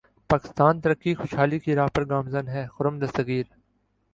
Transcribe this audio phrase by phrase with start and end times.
[0.29, 3.45] پاکستان ترقی خوشحالی کی راہ پر گامزن ہے خرم دستگیر